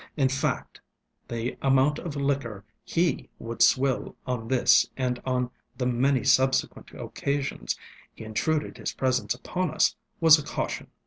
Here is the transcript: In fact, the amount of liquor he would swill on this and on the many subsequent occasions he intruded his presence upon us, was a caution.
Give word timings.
In 0.17 0.29
fact, 0.29 0.81
the 1.27 1.57
amount 1.61 1.99
of 1.99 2.15
liquor 2.15 2.63
he 2.83 3.29
would 3.37 3.61
swill 3.61 4.15
on 4.25 4.47
this 4.47 4.89
and 4.97 5.21
on 5.27 5.51
the 5.77 5.85
many 5.85 6.23
subsequent 6.23 6.89
occasions 6.95 7.77
he 8.11 8.23
intruded 8.23 8.79
his 8.79 8.93
presence 8.93 9.35
upon 9.35 9.69
us, 9.69 9.95
was 10.19 10.39
a 10.39 10.43
caution. 10.43 10.87